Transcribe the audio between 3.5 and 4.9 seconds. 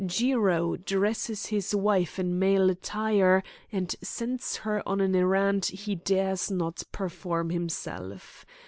and sends her